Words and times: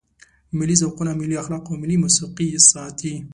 ملي 0.57 0.75
ذوقونه، 0.81 1.11
ملي 1.19 1.35
اخلاق 1.41 1.63
او 1.69 1.75
ملي 1.81 1.97
موسیقي 2.03 2.47
ساتي. 2.69 3.13